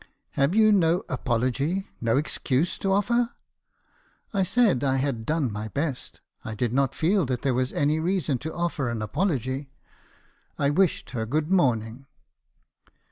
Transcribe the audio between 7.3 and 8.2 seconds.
there was any